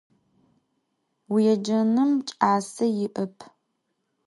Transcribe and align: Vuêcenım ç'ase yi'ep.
Vuêcenım 1.31 2.11
ç'ase 2.27 2.85
yi'ep. 2.97 3.35